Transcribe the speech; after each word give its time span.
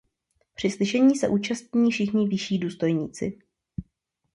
Při 0.53 0.69
slyšení 0.71 1.15
se 1.15 1.27
účastní 1.27 1.91
všichni 1.91 2.27
vyšší 2.27 2.59
důstojníci. 2.59 3.39